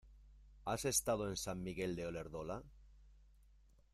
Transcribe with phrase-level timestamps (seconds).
[0.65, 2.63] ¿Has estado en San Miguel de Olerdola?